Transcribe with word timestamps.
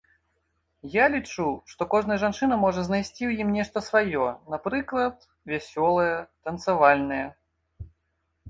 Я 0.93 1.03
лічу, 1.15 1.45
што 1.73 1.81
кожная 1.93 2.17
жанчына 2.23 2.55
можа 2.63 2.81
знайсці 2.87 3.23
ў 3.27 3.31
ім 3.45 3.49
нешта 3.57 3.77
сваё, 3.89 4.25
напрыклад, 4.55 5.15
вясёлае, 5.53 6.11
танцавальнае. 6.49 7.25